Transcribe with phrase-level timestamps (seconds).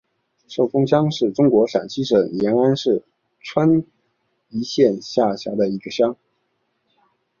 [0.47, 3.03] 寿峰乡是中国陕西省延安市宜
[3.39, 3.83] 川
[4.63, 6.17] 县下辖的一个乡。